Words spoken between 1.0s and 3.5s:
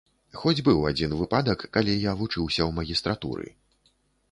выпадак, калі я вучыўся ў магістратуры.